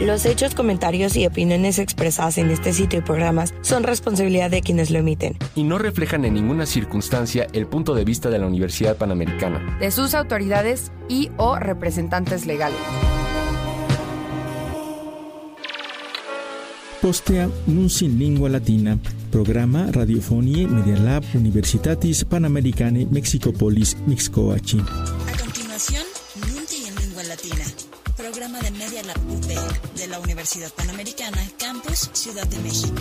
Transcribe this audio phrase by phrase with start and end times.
[0.00, 4.92] Los hechos, comentarios y opiniones expresadas en este sitio y programas son responsabilidad de quienes
[4.92, 5.36] lo emiten.
[5.56, 9.76] Y no reflejan en ninguna circunstancia el punto de vista de la Universidad Panamericana.
[9.80, 12.78] De sus autoridades y o representantes legales.
[17.02, 18.98] Postea Nunci in Lingua Latina,
[19.32, 24.78] programa Radiofonie Media Lab Universitatis Panamericane Mexicopolis Mixcoachi.
[24.78, 26.04] A continuación,
[26.54, 27.64] Nunci en Lingua Latina
[28.18, 29.17] programa de Media Lab
[29.48, 33.00] De la Universidad Panamericana, Campus Ciudad de México.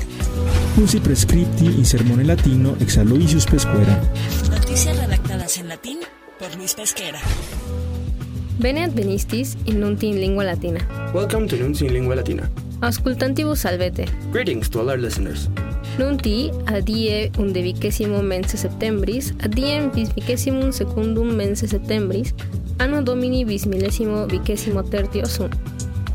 [0.81, 4.01] Usi prescripti in sermone latino ex Aloysius Pesquera.
[4.49, 5.99] Noticias redactadas en latín
[6.39, 7.19] por Luis Pesquera.
[8.59, 10.79] Bene advenistis in nunti in lingua latina.
[11.13, 12.49] Welcome to Nunti in Lingua Latina.
[12.79, 14.05] Auscultantibus salvete.
[14.31, 15.49] Greetings to all our listeners.
[15.97, 22.33] Nunti adie undevicesimo mense septembris, adiem bisvicessimum secundum mense septembris,
[22.77, 25.49] anno domini bis millesimo vicesimo tertio sum.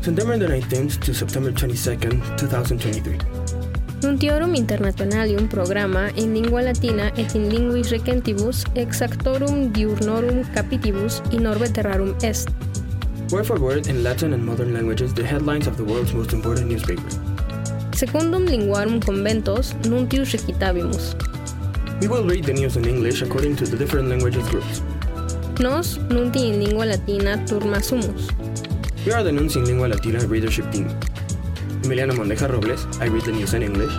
[0.03, 3.17] September the 19th to September 22nd, 2023.
[4.03, 11.71] Nuntiorum internationalium programa in lingua latina et in linguis recentibus exactorum diurnorum capitibus in orbe
[11.71, 12.49] terrarum est.
[13.31, 16.67] Word for word in Latin and modern languages, the headlines of the world's most important
[16.67, 17.09] newspaper.
[17.95, 21.15] Secundum linguarum conventos nuntius recitabimus.
[22.01, 24.83] We will read the news in English according to the different languages groups.
[25.61, 28.27] Nos nunti in lingua latina turma sumus.
[29.05, 30.87] We are the Nunci in Lingua Latina readership team.
[31.83, 33.93] Emiliano Mondeja Robles, I read the news in English.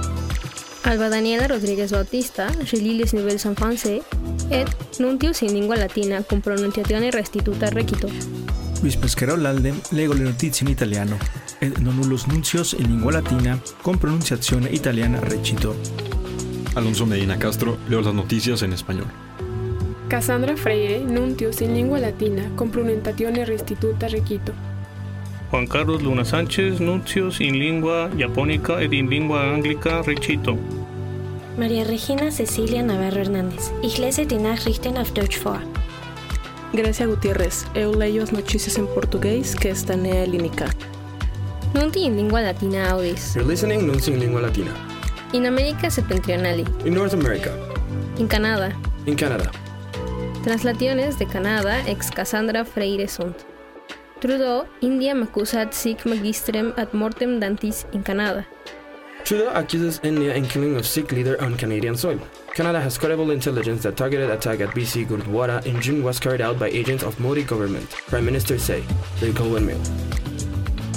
[0.84, 4.02] Alba Daniela Rodríguez Bautista, relilis nivel San Francais,
[4.48, 4.66] et
[4.98, 8.08] nuntius in lingua latina cum pronunciatione restituta recito.
[8.80, 11.18] Luis Pesquera Olalde, lego le notizie in italiano,
[11.58, 15.76] ed non nullus nuncios in lingua latina con pronunciazione italiana recito.
[16.76, 19.12] Alonso Medina Castro, leo las noticias en español.
[20.08, 24.72] Cassandra Freire, nuntius in lingua latina, con pronunciazione restituta requito.
[25.54, 30.58] Juan Carlos Luna Sánchez, nuntius in lingua japonica ed in lingua anglica recito.
[31.56, 33.70] María Regina Cecilia Navarro Hernández,
[34.00, 35.60] lese die Nachrichten auf Deutsch vor.
[36.72, 40.66] Grecia Gutiérrez, eu leio as notícias em português que está na Línica.
[41.72, 43.36] Nunti in lingua latina audis.
[43.36, 44.72] You're listening Nunci in Lingua Latina.
[45.32, 46.64] In America septentrionali.
[46.84, 47.52] In North America.
[48.18, 48.72] In Canada.
[49.06, 49.52] In Canada.
[50.42, 53.53] Translaciones de Canadá ex Cassandra Freire sunt.
[54.24, 58.46] Trudeau, India accusat sic magistrem ad mortem dantis in Canada.
[59.22, 62.18] Trudeau accuses India in killing of Sikh leader on Canadian soil.
[62.54, 66.58] Canada has credible intelligence that targeted attack at BC Gurdwara in June was carried out
[66.58, 67.90] by agents of Modi government.
[68.08, 68.80] Prime Minister say,
[69.20, 69.82] the Goldwyn Mail.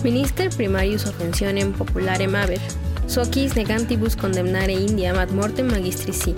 [0.06, 2.78] Minister primarius offensionem popularem habet,
[3.08, 6.38] socis negantibus condemnare Indiam ad mortem magistri sic.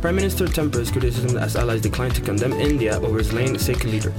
[0.00, 4.12] Prime Minister tempers criticism as allies decline to condemn India over slain Sikh leader.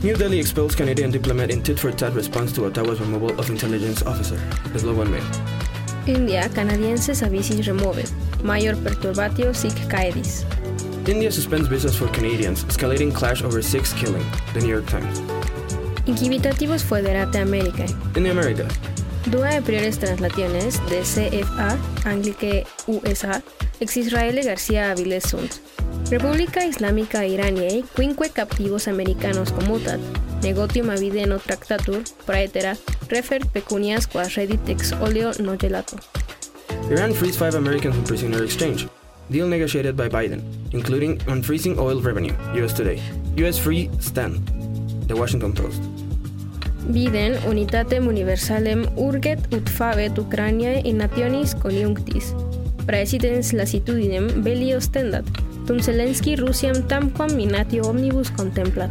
[0.00, 4.38] New Delhi expels Canadian diplomat in tit-for-tat response to Ottawa's removal of intelligence officer.
[4.72, 5.26] The Global Mail.
[6.06, 8.08] India canadienses avisis removet,
[8.44, 10.44] major perturbatio sic caedis.
[11.08, 14.24] India suspends visas for Canadians, escalating clash over Sikhs killing.
[14.54, 15.18] The New York Times.
[16.06, 17.88] Inquivitativos foederate Americae.
[18.14, 18.72] In the Americas.
[19.26, 23.42] Dua e priores translaciones de CFA, Anglique USA,
[23.80, 25.60] ex Israele García Aviles sunt.
[26.10, 30.00] República Islámica Iraniae, quinque captivos americanos commutat,
[30.42, 32.78] negotium avideno tractatur, praetera,
[33.10, 35.96] refer pecunias quas reddit ex oleo no gelato.
[36.90, 38.88] Iran frees five Americans in prisoner exchange.
[39.28, 40.40] Deal negotiated by Biden,
[40.72, 42.32] including unfreezing oil revenue.
[42.56, 43.02] US Today.
[43.44, 44.40] US Free Stand.
[45.08, 45.82] The Washington Post.
[46.88, 52.32] Biden unitatem universalem urget ut favet Ucraniae in nationis conjunctis.
[52.86, 55.28] Praesidens lasitudinem belli ostendat,
[55.68, 58.88] tum Zelensky Russiam tamquam minatio omnibus contemplat.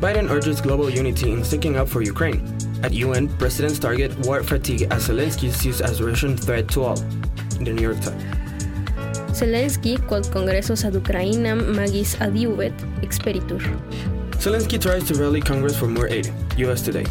[0.00, 2.40] Biden urges global unity in sticking up for Ukraine.
[2.82, 6.98] At UN, presidents target war fatigue as Zelensky sees as Russian threat to all.
[7.60, 8.24] In The New York Times.
[9.36, 12.72] Zelensky quod congressos ad Ukrainam magis adiuvet
[13.04, 13.60] experitur.
[14.40, 16.32] Zelensky tries to rally Congress for more aid.
[16.56, 17.04] US Today.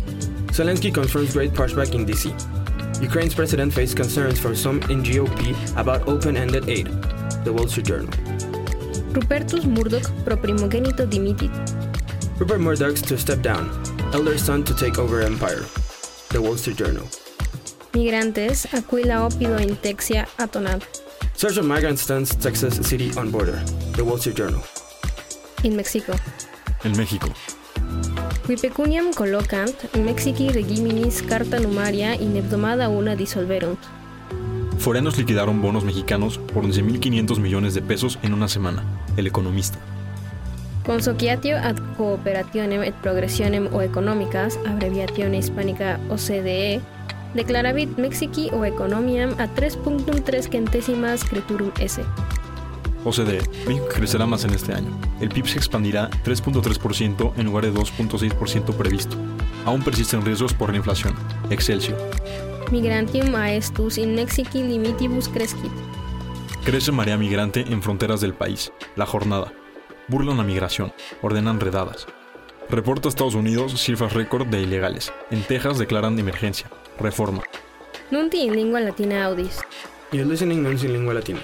[0.57, 2.33] Zelensky confirms great pushback in DC.
[2.97, 6.89] Ukraine's president faced concerns from some in GOP about open-ended aid.
[7.45, 8.09] The Wall Street Journal.
[9.17, 11.49] Rupertus Murdoch pro primogenito dimitit.
[12.37, 13.65] Rupert Murdoch's to step down.
[14.13, 15.65] Elder son to take over empire.
[16.29, 17.09] The Wall Street Journal.
[17.97, 20.85] Migrantes aquila opido in Texia atonat.
[21.33, 23.57] Search of migrant stuns Texas city on border.
[23.97, 24.61] The Wall Street Journal.
[25.63, 26.13] In Mexico.
[26.85, 27.33] En México.
[28.45, 33.79] Quipecuniam collocant, Mexici regiminis carta numaria in hebdomada una dissolverunt.
[34.87, 38.85] Foreanos liquidaron bonos mexicanos por 11.500 millones de pesos en una semana.
[39.17, 39.77] El economista.
[40.85, 46.79] Consociatio ad cooperationem et progressionem o económicas, abreviatione hispánica OCDE,
[47.33, 52.01] declaravit Mexici o economiam a 3.3 centésimas creturum S.
[53.03, 54.97] OCDE, México crecerá más en este año.
[55.19, 59.17] El PIB se expandirá 3.3% en lugar de 2.6% previsto.
[59.65, 61.13] Aún persisten riesgos por la inflación.
[61.49, 61.97] Excelsior.
[62.71, 65.71] Migrantium aestus in Mexici limitibus crescit.
[66.65, 68.73] Crece marea migrante en fronteras del país.
[68.97, 69.53] La jornada.
[70.09, 70.91] Burlan la migración.
[71.21, 72.07] Ordenan redadas.
[72.69, 75.13] Reporta Estados Unidos cifras récord de ilegales.
[75.31, 76.69] En Texas declaran emergencia.
[76.99, 77.41] Reforma.
[78.11, 79.59] Nunti in lingua latina audis.
[80.11, 81.39] You're listening Nunci in Lingua Latina.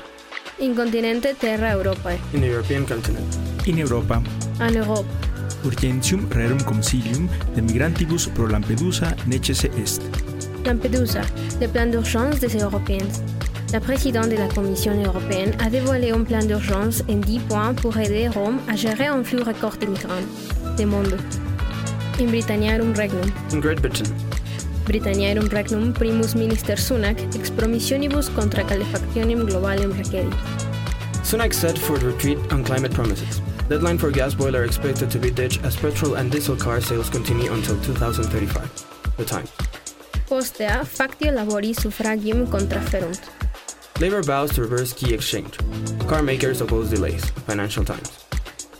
[0.59, 2.19] In continente terra Europae.
[2.33, 3.33] In the European continent.
[3.65, 4.21] In Europa.
[4.59, 5.07] En Europe.
[5.63, 10.22] Urgentium rerum consilium de migrantibus pro Lampedusa necesse est.
[10.65, 11.21] Lampedusa,
[11.59, 13.07] le plan d'urgence des Européens.
[13.73, 17.97] La présidente de la Commission européenne a dévoilé un plan d'urgence en 10 points pour
[17.97, 20.27] aider Rome à gérer un flux record de migrants.
[20.77, 21.17] De monde.
[22.19, 23.29] In Britanniarum Regnum.
[23.51, 24.05] In Great Britain.
[24.85, 30.33] Britanniarum Regnum primus minister Sunak ex promissionibus contra calefactionem globalem requerit.
[31.23, 33.41] Sunak said for retreat on climate promises.
[33.69, 37.51] Deadline for gas boiler expected to be ditched as petrol and diesel car sales continue
[37.51, 38.69] until 2035.
[39.17, 39.72] The Times.
[40.33, 43.19] Postea factio labori suffragium contraferunt.
[43.99, 45.59] Labor vows to reverse key exchange.
[46.07, 47.23] Car makers oppose delays.
[47.45, 48.09] Financial Times.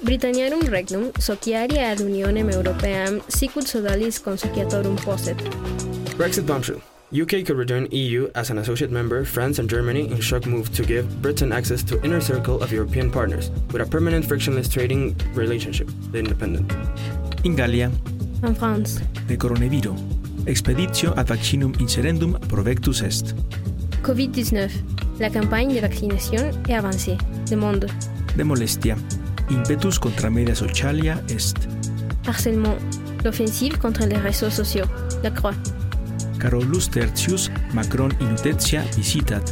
[0.02, 5.38] Britanniarum Regnum sociaria ad Unionem Europeam sicut sodalis consociatorum posset.
[6.18, 6.82] Brexit bombshell.
[7.12, 10.84] UK could return EU as an associate member, France and Germany in shock move to
[10.84, 15.88] give Britain access to inner circle of European partners with a permanent frictionless trading relationship,
[16.12, 16.74] The Independent.
[17.44, 17.92] In Gallia.
[18.42, 19.02] En France.
[19.28, 20.13] the coronaviro.
[20.46, 23.34] Expeditio ad vaccinum inserendum provectus est.
[24.04, 24.70] Covid-19.
[25.20, 27.18] La campagne de vaccination est avancée.
[27.50, 27.88] De monde.
[28.36, 28.98] De molestia.
[29.50, 31.56] Impetus contra media socialia est.
[32.28, 32.76] Harcèlement.
[33.24, 34.86] L'offensive contre les réseaux sociaux.
[35.24, 35.56] La Croix.
[36.42, 39.46] Carolus Tertius Macron inutetia visitat.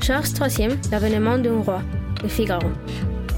[0.00, 1.82] Charles III, l'avènement d'un roi.
[2.22, 2.70] Le Figaro.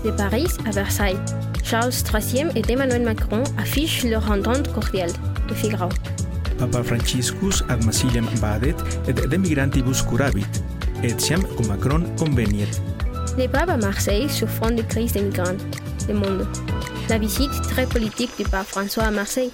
[0.05, 1.19] De Paris à Versailles.
[1.65, 5.11] Charles III et Emmanuel Macron affichent leur entente cordiale.
[5.49, 5.89] Le Figaro.
[6.59, 8.75] Papa Franciscus ad Masiliam badet
[9.07, 10.47] et de migrantibus curabit.
[11.03, 12.69] Etiam cum Macron conveniet.
[13.37, 15.57] Les papes à Marseille fond de crise des migrants.
[16.09, 16.47] Le Monde.
[17.09, 19.51] La visite très politique du pape François à Marseille.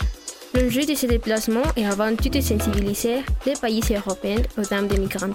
[0.54, 4.98] L'enjeu de ce déplacement est avant tout de sensibiliser les pays européens aux dames des
[4.98, 5.34] migrants.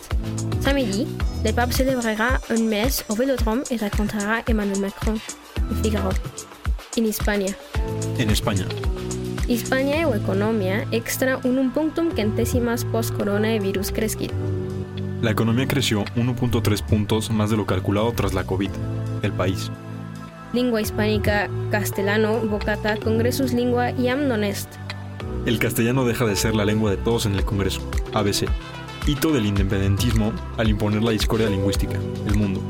[0.62, 1.06] Samedi,
[1.46, 5.16] le pape célébrera une messe au Vélodrome et racontera Emmanuel Macron.
[5.70, 6.10] Le Figaro.
[6.98, 7.54] In Hispania.
[8.18, 8.66] En España.
[9.50, 14.32] Hispania o economia extra unum punctum centésimas post coronavirus crescit.
[15.24, 18.70] La economía creció 1.3 puntos más de lo calculado tras la COVID.
[19.24, 19.72] El país.
[20.54, 24.70] Lingua hispánica castellano vocata congressus lingua iam non est.
[25.48, 27.82] El castellano deja de ser la lengua de todos en el Congreso.
[28.14, 28.46] ABC.
[29.08, 31.98] Hito del independentismo al imponer la discordia lingüística.
[32.28, 32.62] El mundo.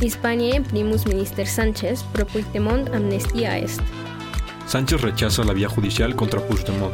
[0.00, 3.82] Hispania primus minister Sánchez pro Puigdemont amnestia est.
[4.68, 6.92] Sánchez rechaza la vía judicial contra Puigdemont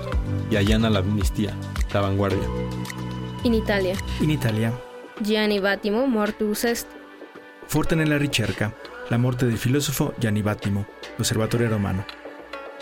[0.49, 1.53] y allana la amnistía.
[1.93, 2.49] La vanguardia.
[3.43, 3.97] In Italia.
[4.21, 4.73] In Italia.
[5.19, 6.87] Gianni Vattimo mortus est.
[7.67, 8.73] Forte nella ricerca.
[9.09, 12.05] La morte del filosofo Gianni Vattimo, l'osservatore romano.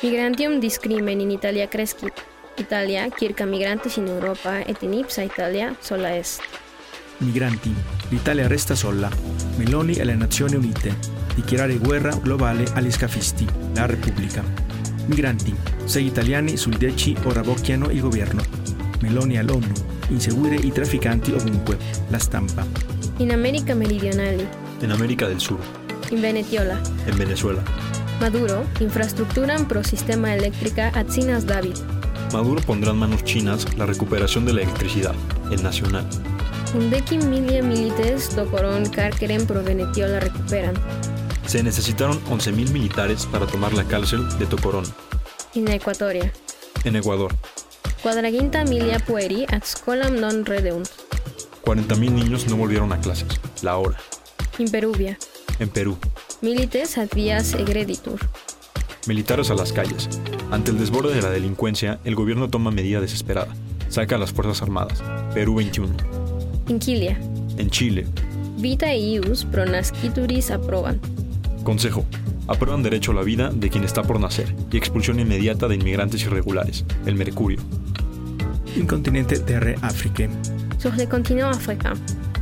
[0.02, 2.12] Migrantium discrimen in Italia crescit.
[2.58, 6.42] Italia, circa migrantes in Europa et in ipsa Italia sola est.
[7.16, 7.74] Migranti.
[8.10, 9.08] L'Italia resta sola.
[9.56, 10.98] Meloni e le Nazioni Unite.
[11.34, 13.46] Dichiarare guerra globale agli scafisti.
[13.74, 14.71] La Repubblica.
[15.06, 15.54] Migranti.
[15.84, 18.42] Sei italiani sul 10 ora bocchiano il governo.
[19.00, 19.72] Meloni all'ONU.
[20.08, 21.76] Inseguire i trafficanti ovunque.
[22.08, 22.66] La stampa.
[23.18, 24.46] In America meridionali.
[24.80, 25.58] En América del Sur.
[26.10, 26.80] In Venetiola.
[27.06, 27.62] En Venezuela.
[28.20, 31.76] Maduro, infraestructuran pro sistema eléctrica ad sinas David.
[32.32, 35.14] Maduro pondrá en manos chinas la recuperación de la electricidad.
[35.50, 36.06] El Nacional.
[36.74, 40.74] Undecim milia milites tocoron carqueren pro Venetiola recuperan.
[41.46, 44.84] Se necesitaron 11.000 militares para tomar la cárcel de Tocorón.
[45.54, 46.32] In Equatoria.
[46.84, 47.34] En Ecuador.
[48.02, 50.88] Quadraginta milia pueri ad scolam non redeunt.
[51.64, 53.40] 40.000 niños no volvieron a clases.
[53.62, 53.96] La hora.
[54.58, 55.18] In Peruvia.
[55.58, 55.96] En Perú.
[56.40, 58.18] Milites ad vias egreditur.
[59.06, 60.08] Militares a las calles.
[60.50, 63.54] Ante el desborde de la delincuencia, el gobierno toma medida desesperada.
[63.88, 65.02] Saca a las Fuerzas Armadas.
[65.34, 65.94] Perú 21.
[66.68, 67.20] In Quilia.
[67.58, 68.06] En Chile.
[68.56, 71.00] Vita ius pro nascituris approban.
[71.62, 72.04] Consejo.
[72.48, 76.22] aprueban derecho a la vida de quien está por nacer y expulsión inmediata de inmigrantes
[76.22, 77.60] irregulares, el mercurio.
[78.76, 80.28] Un continente terre Afrique.
[80.78, 81.94] Sur le continent africain.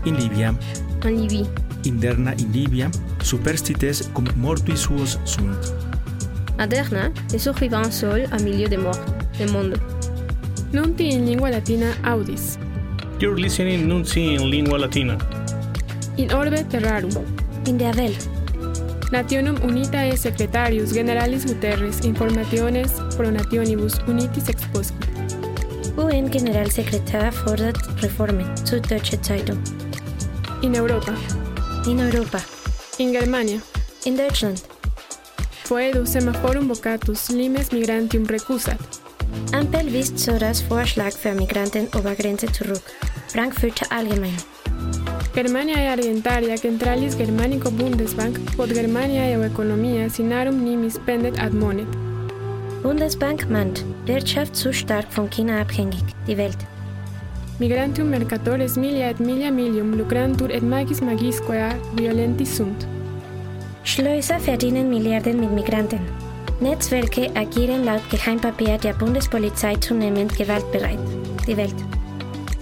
[0.05, 0.55] In Libia.
[1.05, 1.47] En Libye.
[1.85, 2.91] Interna in Libia,
[3.23, 5.75] superstites cum mortui suos sunt.
[6.59, 9.01] Aderna, les survivants seuls au milieu des morts,
[9.39, 9.81] le monde.
[10.73, 12.59] Nunti in lingua latina audis.
[13.19, 15.17] You're listening Nunci in lingua latina.
[16.17, 17.11] In orbe terrarum.
[17.67, 18.40] In der Welt.
[19.11, 25.11] Nationum unitae secretarius generalis Guterres informationes pro nationibus unitis exposquit.
[25.97, 28.47] UN-Generalsekretär fordert Reformen.
[28.65, 29.59] Süddeutsche Zeitung.
[30.63, 31.13] In Europa.
[31.87, 32.39] In Europa.
[32.99, 33.59] In Germania.
[34.05, 34.63] In Deutschland.
[35.65, 38.79] Foedu semaphorum vocatus limes migrantium recusat.
[39.53, 42.83] Ampel wies Soras Vorschlag für Migrantenobergrenze zurück.
[43.29, 44.50] Frankfurter Allgemeine.
[45.33, 51.87] Germaniae Argentaria Centralis Germanico Bundesbank quod Germaniae Economia sinarum nimis pendet ad monet.
[52.83, 56.59] Bundesbank mahnt, Wirtschaft zu stark von China abhängig, die Welt.
[57.61, 62.89] Migrantium mercatores milia et milia milium lucrantur et magis magisquea violentis sunt.
[63.85, 66.01] Schleuser verdienen Milliarden mit Migranten.
[66.61, 70.99] Netzwerke agieren laut Geheimpapier der Bundespolizei zunehmend gewaltbereit.
[71.47, 71.90] Die Welt.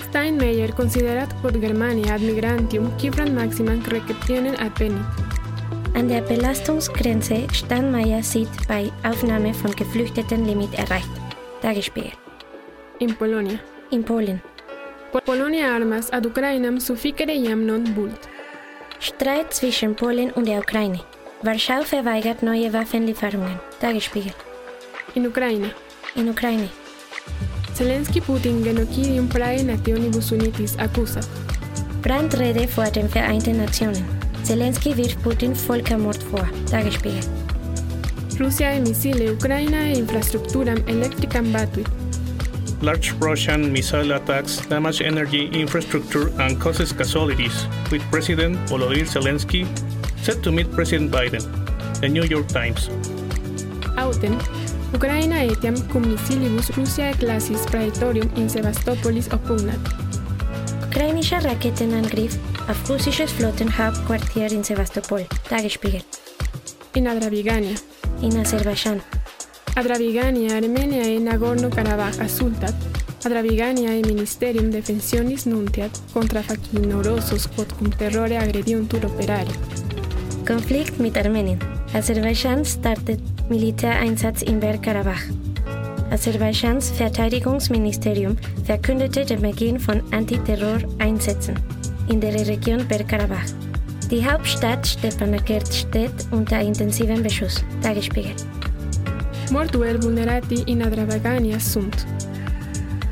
[0.09, 5.05] Steinmeier considerat quod Germania ad migrantium cifran maximam receptionem advenit.
[5.95, 11.11] An der Belastungsgrenze Steinmeier sieht bei Aufnahme von Geflüchteten Limit erreicht.
[11.61, 12.13] Tagesspiegel.
[13.01, 13.59] In Polonia.
[13.91, 14.41] In Polen.
[15.27, 18.29] Polonia armas ad Ukrainam sufficere iam non vult.
[19.01, 21.01] Streit zwischen Polen und der Ukraine.
[21.43, 23.61] Warschau verweigert neue Waffenlieferungen.
[23.79, 24.33] Tagesspiegel.
[25.15, 25.71] In Ukraine.
[26.15, 26.71] In Ukraine.
[27.79, 31.29] Zelensky Putin genocidium prae nationibus unitis accusat.
[32.03, 34.05] Brandrede vor den Vereinten Nationen.
[34.43, 36.49] Zelensky wirft Putin Völkermord vor.
[36.71, 37.23] Tagesspiegel.
[38.41, 41.87] Rusia missile Ukrainae infrastructuram electricam batuit.
[42.83, 49.67] Large Russian missile attacks damage energy infrastructure and causes casualties, with President Volodymyr Zelensky
[50.23, 51.47] set to meet President Biden.
[52.01, 52.91] The New York Times.
[53.97, 54.35] Autem,
[54.95, 59.79] Ukraina etiam cum missilibus Russiae classis praetorium in Sevastopolis oppugnat.
[60.89, 65.27] Ukrainischer Raketenangriff auf russisches Flottenhauptquartier in Sevastopol.
[65.49, 66.03] Tagesspiegel.
[66.95, 67.77] In Adravigania.
[68.23, 69.03] In Aserbaidschan.
[69.77, 72.75] Adravigania Armenia e Nagorno-Karabaj assultat.
[73.25, 79.53] Adravigania e Ministerium Defensionis nuntiat contra facinorosos quod cum terrore agrediuntur operari.
[80.47, 81.61] Konflikt mit Armenien.
[81.93, 85.23] Aserbaidschan startet Militäreinsatz in Bergkarabach.
[86.11, 91.55] Aserbaidschans Verteidigungsministerium verkündete den Beginn von Antiterror-Einsätzen
[92.09, 93.47] in der Region Bergkarabach.
[94.11, 97.65] Die Hauptstadt Stepanakert steht unter intensivem Beschuss.
[97.83, 98.33] Tagesspiegel.
[99.51, 102.07] Mortuel vulnerati in Adravagania sunt.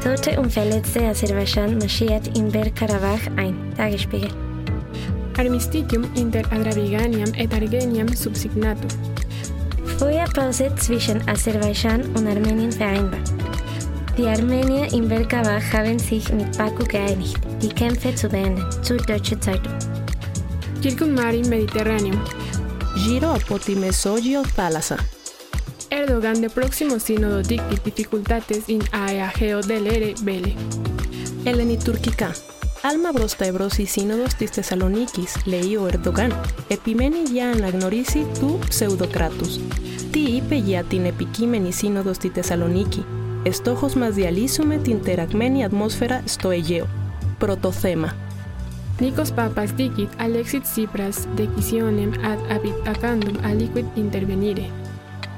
[0.02, 3.57] Tote und Verletzte Aserbaidschan marschiert in Bergkarabach ein.
[3.76, 4.31] Tagesspiegel.
[5.38, 9.15] Armistitium inter Adraviganiam et Argeniam subsignatum.
[10.37, 13.33] Feuerpause zwischen Aserbaidschan und Armenien vereinbart.
[14.19, 18.62] Die Armenier in Bergkarabach haben sich mit Baku geeinigt, die Kämpfe zu beenden.
[18.83, 19.73] Süddeutsche Zeitung.
[20.83, 22.23] Circum marim Mediterraneum.
[22.97, 24.99] Giro apoti Mesogio thalassa.
[25.88, 30.52] Erdogan de próximo sínodo dictit dificultates in aeageo delere bele.
[31.47, 32.31] Eleni Turkica.
[32.83, 36.33] Alma brosta ebrosi sínodos tis Thessalonikis, leio Erdogan,
[36.69, 39.61] epimeni ya anagnorisi tu pseudocratus.
[40.11, 43.05] Τι είπε για την επικείμενη σύνοδο στη Θεσσαλονίκη.
[43.51, 46.87] Στόχος μας διαλύσουμε την τερακμένη ατμόσφαιρα στο Αιγαίο.
[47.39, 48.15] Πρώτο θέμα.
[49.01, 54.86] Νίκος Παπαστίκης, Αλέξης Τσίπρας, decisionem ad habitacandum aliquid.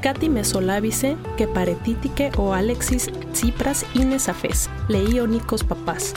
[0.01, 6.15] Cati mesolabice que paretitike o Alexis Tsipras ines afes, leio Nikos papas.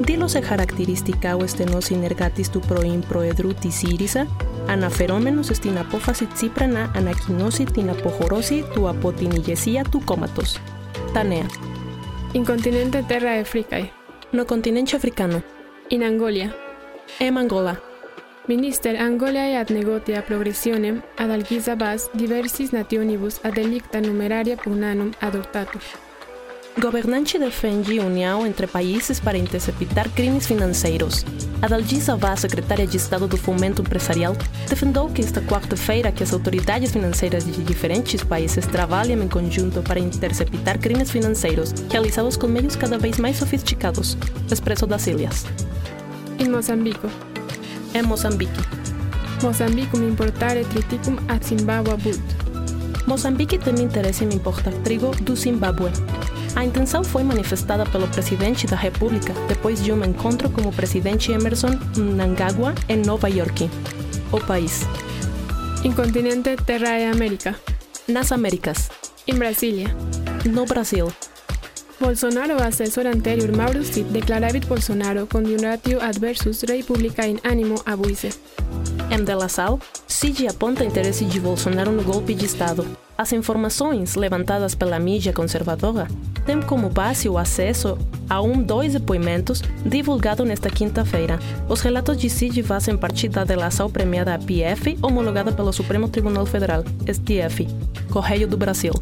[0.00, 4.26] Dilos e caracteristica o estenos inergatis tu proim proedruti sirisa,
[4.68, 10.60] anaferómenos estin apófasi Tsiprana anakinosi tin apojorosi tu apotinigesia tu comatos.
[11.14, 11.48] Tanea.
[12.34, 13.92] In continente terra Africae.
[14.32, 15.42] No continente africano.
[15.88, 16.54] In Angolia.
[17.18, 17.91] Em Angola.
[18.48, 25.80] Minister Angoliae ad negotia progressionem ad algisa bas diversis nationibus ad delicta numeraria pugnanum adoptatur.
[26.76, 31.24] Gobernanchi defengi união entre países para interceptar crimes financeiros.
[31.60, 34.34] A Dalgisa Vaz, secretária de Estado do Fomento Empresarial,
[34.68, 40.00] defendeu que esta quarta-feira que as autoridades financeiras de diferentes países trabalham em conjunto para
[40.00, 44.16] interceptar crimes financeiros realizados com meios cada vez mais sofisticados.
[44.50, 45.44] Expresso das Ilhas.
[46.40, 47.31] In Mozambico.
[47.94, 48.60] Em Moçambique.
[49.42, 52.22] Mozambicum importare triticum a Zimbabwe bult.
[53.06, 55.90] Moçambique tem interesse em importar trigo do Zimbábue.
[56.54, 61.32] A intenção foi manifestada pelo presidente da República depois de um encontro com o presidente
[61.32, 63.68] Emerson Mnangagwa em Nova York,
[64.30, 64.86] o país.
[65.84, 67.54] In continente Terra e América.
[68.08, 68.88] Nas Américas.
[69.26, 69.88] In Brasilia.
[70.44, 71.08] No Brasil.
[72.02, 78.30] Bolsonaro assessor anterior Mauro Cid declaravit Bolsonaro condiunatio adversus rei publica in animo abuise.
[79.08, 79.78] Em De La Salle,
[80.08, 82.84] Cid aponta interesse de Bolsonaro no golpe de Estado.
[83.16, 86.08] As informações levantadas pela mídia conservadora
[86.44, 87.96] têm como base o acesso
[88.28, 91.38] a um dois depoimentos divulgados nesta quinta-feira.
[91.68, 96.82] Os relatos de Cid fazem parte da delação premiada PF, homologada pelo Supremo Tribunal Federal,
[97.06, 97.68] STF,
[98.10, 98.92] Correio do Brasil.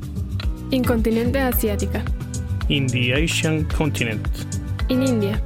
[0.71, 2.20] In continente Asiática.
[2.71, 4.29] In the Asian continent.
[4.89, 5.43] In India.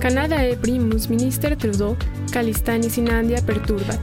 [0.00, 1.94] Canada e primus minister Trudeau
[2.32, 4.00] Calistanis in India perturbat.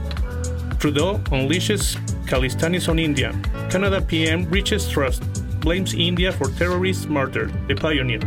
[0.78, 3.34] Trudeau unleashes Calistanis on India.
[3.68, 5.24] Canada PM reaches trust,
[5.58, 8.22] blames India for terrorist murder, the pioneer.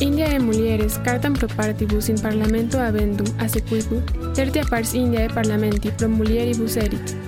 [0.00, 4.00] India e mulieres cartam pro partibus in parlamento avendum asequibu
[4.32, 7.23] tertia pars India e parlamenti pro mulieribus erit.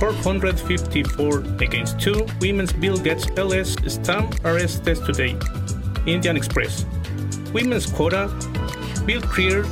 [0.00, 5.36] 454 against 2 women's bill gets LS stamp arrested today.
[6.06, 6.86] Indian Express.
[7.52, 8.32] Women's quota
[9.04, 9.66] bill cleared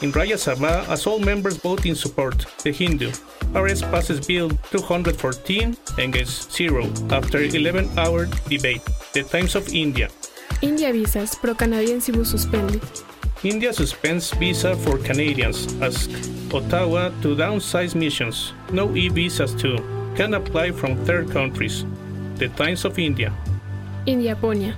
[0.00, 2.46] in Rajya Sabha as all members vote in support.
[2.62, 3.10] The Hindu.
[3.54, 8.82] RS passes bill 214 against 0 after 11 hour debate.
[9.12, 10.08] The Times of India.
[10.62, 13.02] India visas pro canadiensibus suspendit.
[13.42, 16.06] India suspends visa for Canadians, asks
[16.52, 18.52] Ottawa to downsize missions.
[18.72, 19.80] No e visas too.
[20.14, 21.86] Can apply from third countries.
[22.36, 23.32] The Times of India.
[24.04, 24.74] In Japonia.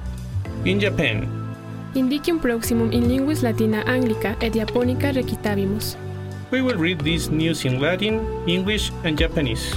[0.64, 1.26] In Japan.
[1.95, 5.97] Indicium proximum in linguis latina anglica et japonica recitabimus.
[6.52, 9.75] We will read these news in Latin, English, and Japanese.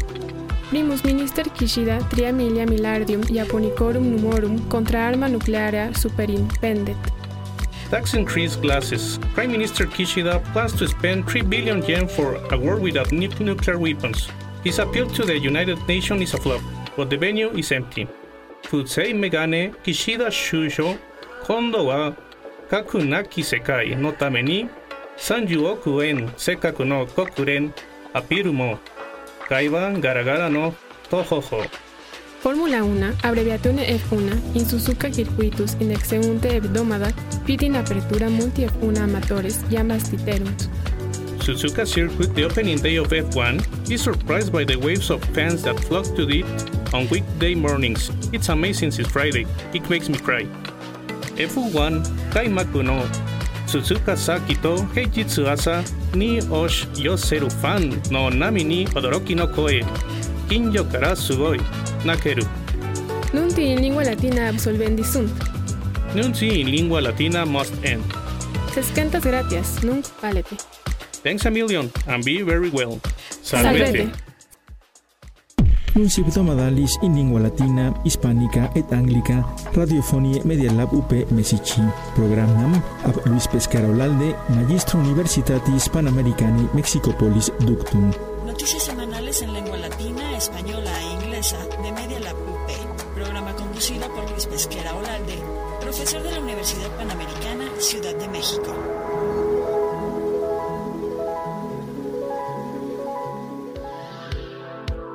[0.70, 7.17] Primus minister Kishida tria milia miliardium Japonicorum numorum contra arma nuclearea superimpendet
[7.91, 9.19] Tax increase glasses.
[9.35, 13.79] Prime Minister Kishida plans to spend 3 billion yen for a world without nu- nuclear
[13.79, 14.29] weapons.
[14.65, 16.61] His appeal to the United Nations is a flop,
[16.97, 18.09] but the venue is empty.
[18.63, 20.97] Fusei Megane Kishida Shusho
[21.43, 22.13] Kondo wa
[22.71, 24.69] Kaku Naki Sekai no tame ni
[25.19, 27.75] 30億円せっかくの国連
[28.15, 28.79] アピールも
[29.49, 30.75] 会話ガラガラの
[31.11, 31.63] とほほ
[32.43, 37.13] Fórmula 1, abreviatune F1, in Suzuka circuitus in exeunte hebdomada,
[37.50, 40.68] in apertura multi F1 amatores, llamas titerunt.
[41.40, 45.80] Suzuka Circuit, the opening day of F1, is surprised by the waves of fans that
[45.80, 46.46] flock to it
[46.94, 48.12] on weekday mornings.
[48.34, 49.46] It's amazing since Friday.
[49.74, 50.44] It makes me cry.
[51.38, 53.00] F1 Kaimaku no
[53.66, 59.84] Suzuka Saki to Heijitsu asa ni osh yoseru fan no nami ni odoroki no koe.
[60.50, 61.62] Kinyo kara sugoi
[62.04, 62.44] nakeru.
[63.34, 65.57] Nunti in lingua latina absolvendi sunt.
[66.18, 68.04] Nunci in lingua latina must end.
[68.74, 70.58] Sescentas gratias, nunc valete.
[71.22, 73.00] Thanks a million and be very well.
[73.44, 74.10] Salvete.
[75.94, 81.82] Nuncip Domadalis in lingua latina, hispánica et anglica, radiofonie Media Lab UP Mesici.
[82.16, 88.12] Programnam ab Luis Pescara Olalde, Magistro Universitatis Panamericani Mexicopolis Ductum.
[88.44, 89.67] Noticias semanales en lengua
[97.88, 98.76] Ciudad de México.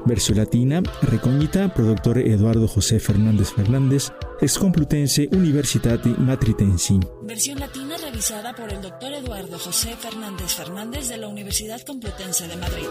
[0.06, 6.98] Versión latina, recognita, productor Eduardo José Fernández Fernández, ex Complutense Universitati Matritensi.
[7.20, 12.56] Versión latina revisada por el doctor Eduardo José Fernández Fernández de la Universidad Complutense de
[12.56, 12.86] Madrid.